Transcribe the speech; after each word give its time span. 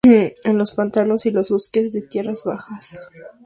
En 0.45 0.57
los 0.57 0.71
pantanos 0.71 1.27
y 1.27 1.31
los 1.31 1.51
bosques 1.51 1.91
de 1.93 2.01
tierras 2.01 2.43
bajas. 2.43 2.97